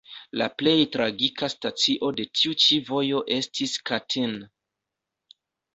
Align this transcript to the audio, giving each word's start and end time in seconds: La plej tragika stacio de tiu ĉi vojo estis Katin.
La 0.41 0.45
plej 0.61 0.71
tragika 0.95 1.49
stacio 1.55 2.11
de 2.21 2.25
tiu 2.41 2.57
ĉi 2.65 2.81
vojo 2.89 3.23
estis 3.39 3.79
Katin. 3.93 4.39